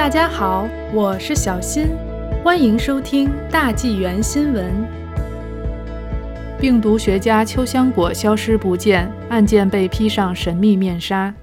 [0.00, 1.88] 大家好，我是小新，
[2.42, 4.72] 欢迎收听大纪元新闻。
[6.58, 11.34] 病毒学家邱香果消失不见，案件被披上神秘面纱。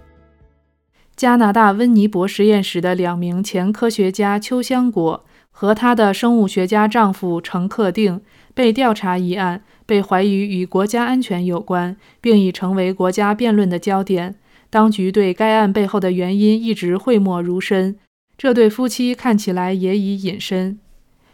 [1.15, 8.21] 加拿大温尼伯实验室的两名前科学家邱香果和她的生物学家丈夫程克定
[8.55, 14.33] 被调查一案，被怀疑与国家安全有关，并已成为国家辩论的焦点。
[14.71, 17.99] 当局对该案背后的原因一直讳莫如深。
[18.37, 20.79] 这对夫妻看起来也已隐身。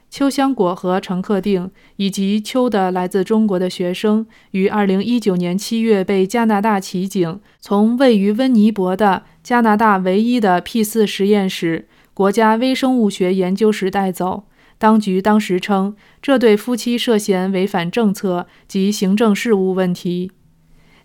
[0.09, 14.44] 邱香果和程克定以及邱的来自中国的学生，于2019年7月被加拿大骑警从位于温尼伯的加拿大唯一的 P4 实验室——国家微生物学研究室带走。
[14.77, 20.31] 当局当时称，这对夫妻涉嫌违反政策及行政事务问题。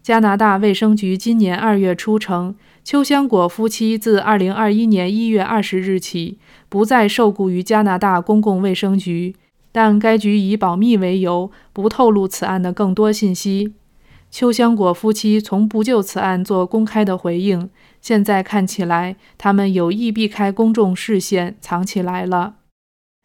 [0.09, 6.39] 加拿大卫生局今年二月初称，邱香果夫妻自2021年1月20日起。
[6.71, 9.37] 不再受雇于加拿大公共卫生局，
[9.71, 13.75] 但该局以保密为由，不透露此案的更多信息。
[14.31, 17.69] 邱香果夫妻从不就此案做公开的回应，
[18.01, 22.55] 现在看起来，他们有意避开公众视线，藏起来了。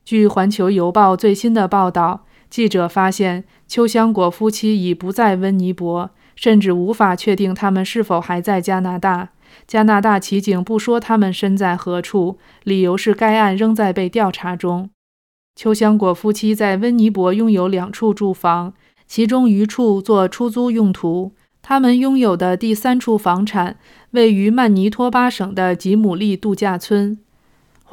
[0.04, 9.30] 据《环球邮报》最新的报道，记者发现邱香果夫妻已不在温尼伯，甚至无法确定他们是否还在加拿大。
[9.68, 14.90] 加拿大骑警不说他们身在何处，理由是该案仍在被调查中。
[15.56, 18.74] 邱香果夫妻在温尼伯拥有两处住房，
[19.06, 21.34] 其中一处做出租用途。
[21.62, 23.78] 他们拥有的第三处房产
[24.12, 27.20] 位于曼尼托巴省的吉姆利度假村。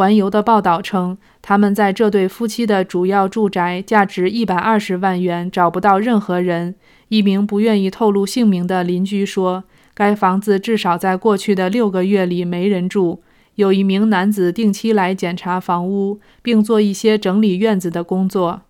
[0.00, 6.74] 环游的报道称，他们在这对夫妻的主要住宅，价值一百二十万元，找不到任何人。
[7.08, 9.64] 一名不愿意透露姓名的邻居说。
[9.92, 13.22] 该房子至少在过去的六个月里没人住。
[13.56, 18.62] 有一名男子定期来检查房屋，并做一些整理院子的工作。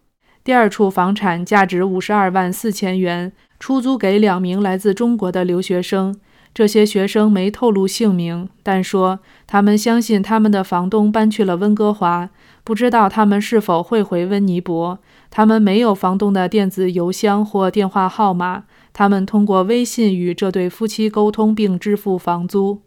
[0.42, 3.30] 第二处房产价值五十二万四千元，
[3.60, 6.16] 出租给两名来自中国的留学生。
[6.52, 12.28] 这些学生没透露姓名，但说他们相信他们的房东搬去了温哥华，
[12.64, 14.98] 不知道他们是否会回温尼伯。
[15.30, 18.64] 他们没有房东的电子邮箱或电话号码。
[18.92, 22.82] 他们通过微信与这对夫妻沟通并支付房租。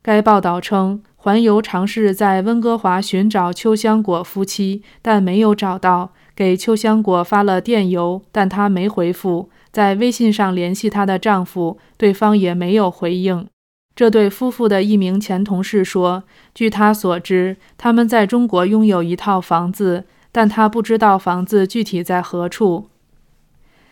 [0.00, 6.12] 该报道称，环游尝试在温哥华寻找秋香果夫妻，但没有找到。
[6.36, 9.50] 给秋香果发了电邮，但他没回复。
[9.70, 13.46] 在微信上联系她的丈夫，对方也没有回应。
[13.94, 16.22] 这对夫妇的一名前同事说
[16.54, 22.86] ：“据他所知，他们在中国拥有一套房子，但他不知道房子具体在何处。”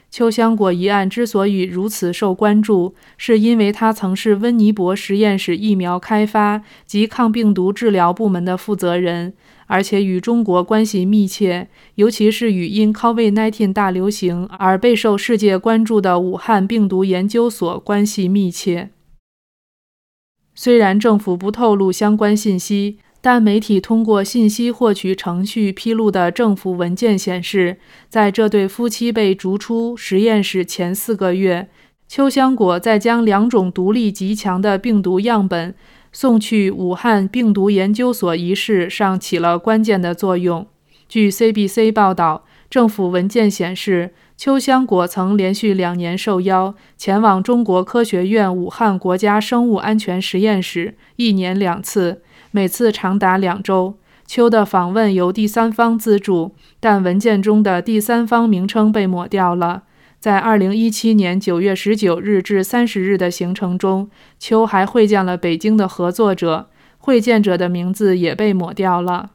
[0.09, 9.35] 邱香果一案之所以如此受关注，是因为他曾是温尼伯实验室疫苗开发及抗病毒治疗部门的负责人，
[9.67, 18.91] 而且与中国关系密切，尤其是与因 COVID-19 大流行而备受世界关注的武汉病毒研究所关系密切。
[20.55, 22.99] 虽然政府不透露相关信息。
[23.23, 27.79] 但媒体通过信息获取程序披露的政府文件显示，
[28.09, 31.69] 在这对夫妻被逐出实验室前四个月，
[32.07, 35.75] 邱香果在将两种独立极强的病毒样本
[36.19, 40.67] 送去武汉病毒研究所一事上起了关键的作用。
[41.07, 52.23] 据 CBC 报道，政府文件显示，邱香果曾连续两年受邀前往中国科学院武汉国家生物安全实验室，一年两次。
[52.51, 53.99] 每次长达两周。
[54.27, 59.83] 秋的访问由第三方资助，但文件中的第三方名称被抹掉了。
[60.19, 66.69] 在2017年9月19日至30日的行程中，秋还会见了北京的合作者，
[66.99, 69.31] 会见者的名字也被抹掉了。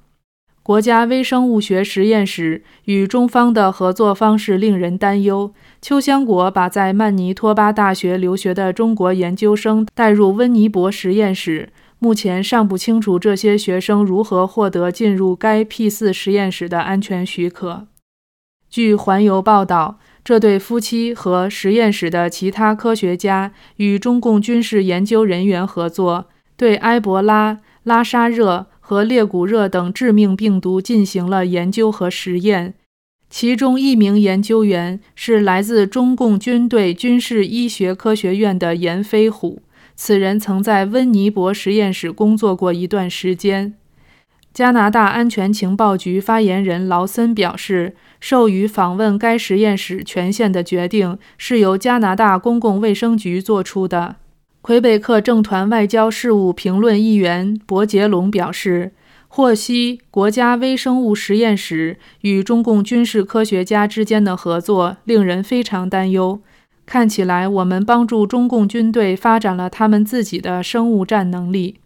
[0.64, 5.54] 国家微生物学实验室与中方的合作方式令人担忧。
[5.82, 11.70] 邱香国把在曼尼托巴大学留学的中国研究生带入温尼伯实验室。
[11.98, 17.88] 目前尚不清楚这些学生如何获得进入该 P4 实验室的安全许可。
[18.70, 32.76] 据环游报道，这对夫妻和实验室的其他科学家与中共军事研究人员合作，对埃博拉、拉沙热和列古热等致命病毒进行了研究和实验。
[33.30, 39.62] 其中一名研究员是来自中共军队军事医学科学院的严飞虎。
[39.96, 43.76] 此人曾在温尼伯实验室工作过一段时间。
[44.54, 54.18] 加拿大安全情报局发言人劳森表示，授予访问该实验室权限的决定是由加拿大公共卫生局作出的。
[54.62, 58.92] 魁北克政团外交事务评论议员伯杰龙表示，
[59.30, 66.42] 获悉国家微生物实验室与中共军事科学家之间的合作令人非常担忧。
[66.86, 71.78] 看起来，我们帮助中共军队发展了他们自己的生物战能力。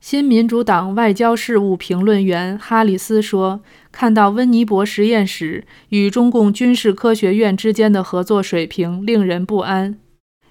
[0.00, 3.60] 新民主党外交事务评论员哈里斯说
[3.90, 9.98] ：“看到温尼伯实验室与中共军事科学院之间的合作水平，令人不安。”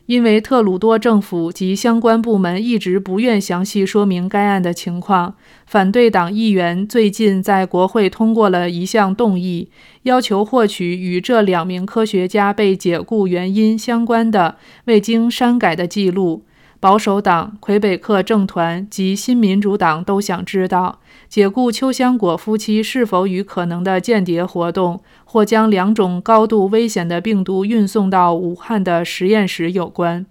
[0.07, 9.69] 因为特鲁多政府及相关部门一直不愿详细说明该案的情况，反对党议员最近在国会通过了一项动议，
[10.03, 16.43] 要求获取与这两名科学家被解雇原因相关的未经删改的记录。
[16.79, 30.25] 保守党、魁北克政团及新民主党都想知道解雇秋香果夫妻是否与可能的间谍活动或将两种高度危险的病毒运送到武汉的实验室有关。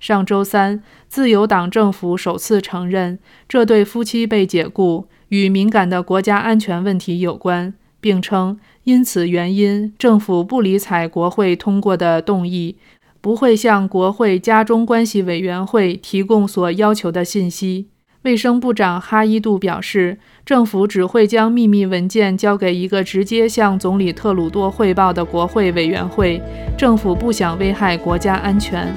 [0.00, 12.76] 上周三，自由党政府首次承认这对夫妻被解雇与敏感的国家安全问题有关，并称因此原因，政府不理睬国会通过的动议。
[13.22, 17.86] 不会向国会家中关系委员会提供所要求的信息。
[18.22, 26.42] 卫生部长哈伊杜表示，政府只会将秘密文件交给一个直接向总理特鲁多汇报的国会委员会。
[26.76, 28.92] 政府不想危害国家安全。